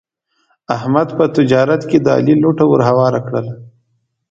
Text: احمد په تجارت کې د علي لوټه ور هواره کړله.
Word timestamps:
احمد 0.75 1.07
په 1.17 1.25
تجارت 1.37 1.81
کې 1.89 1.97
د 2.01 2.07
علي 2.17 2.35
لوټه 2.43 2.65
ور 2.67 2.81
هواره 2.89 3.19
کړله. 3.27 3.53